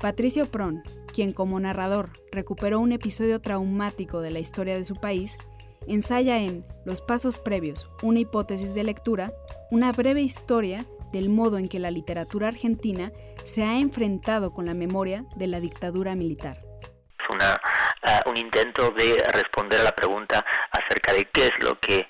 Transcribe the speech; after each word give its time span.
Patricio 0.00 0.44
Pron, 0.48 0.82
quien 1.12 1.32
como 1.32 1.58
narrador 1.58 2.10
recuperó 2.30 2.78
un 2.78 2.92
episodio 2.92 3.40
traumático 3.40 4.20
de 4.20 4.30
la 4.30 4.38
historia 4.38 4.76
de 4.76 4.84
su 4.84 4.94
país, 4.94 5.36
ensaya 5.88 6.38
en 6.38 6.62
Los 6.86 7.02
Pasos 7.02 7.40
Previos, 7.40 7.90
una 8.04 8.20
hipótesis 8.20 8.76
de 8.76 8.84
lectura, 8.84 9.32
una 9.72 9.90
breve 9.90 10.20
historia 10.20 10.84
del 11.12 11.30
modo 11.30 11.58
en 11.58 11.68
que 11.68 11.80
la 11.80 11.90
literatura 11.90 12.46
argentina 12.46 13.10
se 13.42 13.64
ha 13.64 13.80
enfrentado 13.80 14.52
con 14.52 14.66
la 14.66 14.74
memoria 14.74 15.24
de 15.34 15.48
la 15.48 15.58
dictadura 15.58 16.14
militar. 16.14 16.58
Una, 17.28 17.60
ah, 18.04 18.22
un 18.26 18.36
intento 18.36 18.92
de 18.92 19.20
responder 19.32 19.80
a 19.80 19.84
la 19.84 19.96
pregunta 19.96 20.44
acerca 20.70 21.12
de 21.12 21.24
qué 21.34 21.48
es 21.48 21.58
lo 21.58 21.76
que 21.80 22.06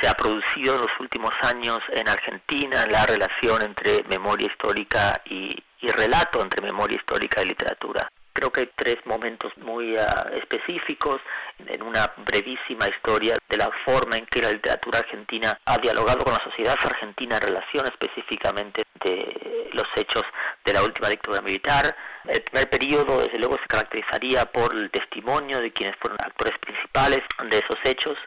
se 0.00 0.08
ha 0.08 0.14
producido 0.14 0.76
en 0.76 0.80
los 0.80 1.00
últimos 1.00 1.34
años 1.42 1.82
en 1.92 2.08
Argentina, 2.08 2.86
la 2.86 3.04
relación 3.04 3.60
entre 3.60 4.04
memoria 4.04 4.46
histórica 4.46 5.20
y, 5.26 5.54
y 5.80 5.90
relato, 5.90 6.42
entre 6.42 6.60
memoria 6.60 6.96
histórica 6.96 7.42
y 7.42 7.46
literatura. 7.46 8.08
Creo 8.32 8.52
que 8.52 8.60
hay 8.60 8.70
tres 8.76 8.98
momentos 9.06 9.56
muy 9.56 9.96
ah, 9.96 10.26
específicos 10.34 11.22
en 11.66 11.82
una 11.82 12.12
brevísima 12.18 12.86
historia 12.86 13.38
de 13.48 13.56
la 13.56 13.70
forma 13.84 14.18
en 14.18 14.26
que 14.26 14.42
la 14.42 14.52
literatura 14.52 14.98
argentina 14.98 15.58
ha 15.64 15.78
dialogado 15.78 16.22
con 16.22 16.34
la 16.34 16.44
sociedad 16.44 16.76
argentina 16.82 17.36
en 17.36 17.42
relación 17.42 17.86
específicamente 17.86 18.84
de 19.02 19.70
los 19.72 19.88
hechos 19.96 20.26
de 20.66 20.72
la 20.74 20.82
última 20.82 21.08
dictadura 21.08 21.40
militar. 21.40 21.96
El 22.28 22.42
primer 22.42 22.68
periodo, 22.68 23.22
desde 23.22 23.38
luego, 23.38 23.56
se 23.56 23.66
caracterizaría 23.68 24.44
por 24.46 24.74
el 24.74 24.90
testimonio 24.90 25.60
de 25.62 25.72
quienes 25.72 25.96
fueron 25.96 26.18
actores 26.20 26.58
principales 26.58 27.24
de 27.42 27.58
esos 27.58 27.78
hechos, 27.84 28.18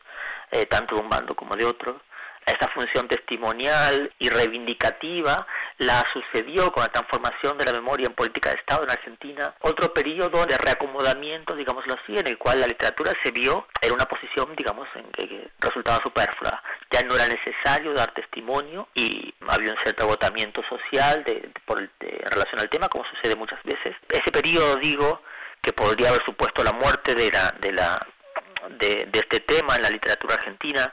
eh, 0.49 0.66
tanto 0.66 0.95
de 0.95 1.02
un 1.02 1.09
bando 1.09 1.35
como 1.35 1.55
de 1.55 1.66
otro 1.66 2.02
esta 2.45 2.68
función 2.70 3.07
testimonial 3.07 4.12
y 4.20 4.29
reivindicativa 4.29 5.45
la 5.80 6.06
sucedió 6.12 6.72
con 6.72 6.84
la 6.84 6.90
transformación 6.90 7.58
de 7.58 7.66
la 7.66 7.72
memoria 7.72 8.06
en 8.06 8.14
política 8.14 8.50
de 8.50 8.58
Estado 8.58 8.84
en 8.84 8.90
Argentina, 8.90 9.54
otro 9.62 9.94
periodo 9.94 10.46
de 10.46 10.58
reacomodamiento, 10.58 11.55
digámoslo 11.55 11.94
así, 11.94 12.18
en 12.18 12.27
el 12.27 12.38
cual 12.38 12.60
la 12.60 12.68
literatura 12.68 13.16
se 13.24 13.32
vio 13.32 13.66
en 13.82 13.94
una 13.94 14.05
posición, 14.05 14.54
digamos, 14.58 14.88
en 14.96 15.10
que 15.12 15.48
resultaba 15.60 16.04
superflua. 16.04 16.62
Ya 16.91 17.02
no 17.04 17.16
era 17.16 17.27
necesario 17.27 17.94
dar 17.94 18.12
testimonio 18.12 18.90
y 18.94 19.34
había 19.48 19.71
un 19.71 19.77
cierto 19.77 20.04
agotamiento 20.04 20.62
social 20.63 21.24
de, 21.24 21.49
por 21.66 21.80
en 21.80 21.90
relación 22.30 22.60
al 22.60 22.70
tema, 22.70 22.90
como 22.90 23.05
sucede 23.05 23.36
muchas 23.36 23.64
veces. 23.64 23.96
Ese 24.10 24.32
periodo, 24.32 24.76
digo, 24.77 25.21
que 25.62 25.71
podría 25.71 26.10
haber 26.10 26.26
supuesto 26.26 26.62
la 26.62 26.74
muerte 26.74 27.16
de 27.16 27.32
la, 27.32 27.54
de 27.60 27.71
la 27.71 28.05
de, 28.80 29.05
de, 29.05 29.20
este 29.20 29.40
tema 29.41 29.77
en 29.77 29.84
la 29.84 29.90
literatura 29.90 30.36
argentina 30.36 30.91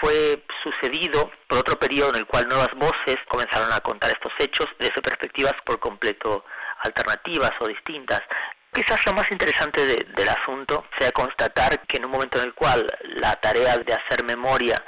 fue 0.00 0.42
sucedido 0.62 1.30
por 1.46 1.58
otro 1.58 1.78
periodo 1.78 2.10
en 2.10 2.16
el 2.16 2.26
cual 2.26 2.48
nuevas 2.48 2.72
voces 2.74 3.18
comenzaron 3.28 3.72
a 3.72 3.80
contar 3.80 4.10
estos 4.10 4.32
hechos 4.38 4.68
desde 4.78 5.02
perspectivas 5.02 5.56
por 5.64 5.78
completo 5.78 6.44
alternativas 6.80 7.54
o 7.60 7.66
distintas. 7.66 8.22
Quizás 8.72 9.04
lo 9.06 9.14
más 9.14 9.30
interesante 9.30 10.04
del 10.04 10.28
asunto 10.28 10.84
sea 10.98 11.10
constatar 11.12 11.80
que 11.86 11.96
en 11.96 12.04
un 12.04 12.10
momento 12.10 12.38
en 12.38 12.44
el 12.44 12.54
cual 12.54 12.92
la 13.02 13.36
tarea 13.36 13.78
de 13.78 13.94
hacer 13.94 14.22
memoria 14.22 14.82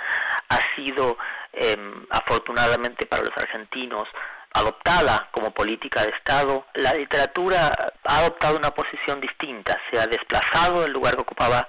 ha 0.49 0.61
sido 0.77 1.17
em, 1.53 2.07
afortunadamente 2.11 3.07
para 3.07 3.23
los 3.23 3.37
argentinos 3.37 4.09
adoptada 4.53 5.29
como 5.31 5.53
política 5.53 6.03
de 6.03 6.11
Estado, 6.11 6.67
la 6.75 6.93
literatura 6.95 7.93
ha 8.05 8.19
adoptado 8.19 8.57
una 8.57 8.73
posición 8.73 9.21
distinta, 9.21 9.81
se 9.91 9.99
ha 9.99 10.07
desplazado 10.07 10.83
del 10.83 10.93
lugar 10.93 11.15
que 11.15 11.23
ocupaba 11.23 11.67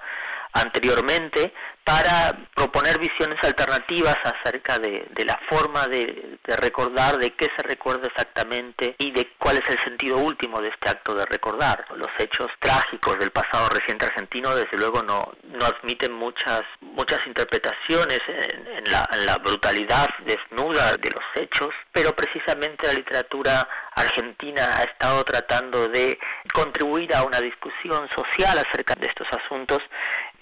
anteriormente 0.52 1.52
para 1.84 2.36
proponer 2.54 2.98
visiones 2.98 3.42
alternativas 3.42 4.16
acerca 4.24 4.78
de, 4.78 5.06
de 5.10 5.24
la 5.24 5.36
forma 5.48 5.88
de, 5.88 6.38
recordar, 6.44 7.18
de 7.18 7.32
qué 7.32 7.50
se 7.56 7.62
recuerda 7.62 8.06
exactamente 8.06 8.94
y 8.98 9.10
de 9.10 9.28
cuál 9.38 9.58
es 9.58 9.68
el 9.68 9.82
sentido 9.82 10.18
último 10.18 10.60
de 10.60 10.68
este 10.68 10.88
acto 10.88 11.14
de 11.14 11.26
recordar. 11.26 11.84
Los 11.96 12.10
hechos 12.18 12.50
trágicos 12.60 13.18
del 13.18 13.32
pasado 13.32 13.68
reciente 13.68 14.04
argentino 14.04 14.54
desde 14.54 14.76
luego 14.76 15.02
no, 15.02 15.32
no 15.44 15.64
admiten 15.66 16.12
muchas, 16.12 16.64
muchas 16.80 17.26
interpretaciones 17.26 18.22
en, 18.28 18.84
en 18.84 19.26
la 19.26 19.38
brutalidad 19.38 20.10
desnuda 20.24 20.96
de 20.98 21.10
los 21.10 21.24
hechos, 21.34 21.74
pero 21.90 22.14
precisamente 22.14 22.86
la 22.86 22.92
literatura 22.92 23.68
argentina 23.94 24.78
ha 24.78 24.84
estado 24.84 25.24
tratando 25.24 25.88
de 25.88 26.18
contribuir 26.52 27.14
a 27.14 27.24
una 27.24 27.40
discusión 27.40 28.08
social 28.10 28.58
acerca 28.58 28.94
de 28.94 29.06
estos 29.06 29.30
asuntos 29.32 29.82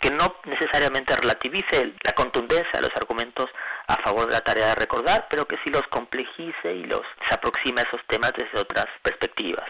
que 0.01 0.11
no 0.11 0.37
necesariamente 0.45 1.15
relativice 1.15 1.93
la 2.03 2.15
contundencia 2.15 2.73
de 2.79 2.83
los 2.83 2.97
argumentos 2.97 3.51
a 3.87 3.97
favor 3.99 4.27
de 4.27 4.33
la 4.33 4.45
tarea 4.45 4.69
de 4.69 4.75
recordar, 4.75 5.27
pero 5.29 5.47
que 5.47 5.59
sí 5.59 5.71
los 5.71 5.87
complejice 5.89 6.75
y 6.75 6.85
los 6.85 7.07
se 7.29 7.35
aproxime 7.35 7.83
a 7.83 7.85
esos 7.85 8.05
temas 8.07 8.35
desde 8.35 8.59
otras 8.59 8.89
perspectivas. 9.03 9.69